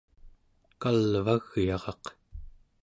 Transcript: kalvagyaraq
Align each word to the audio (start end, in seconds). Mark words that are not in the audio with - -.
kalvagyaraq 0.81 2.03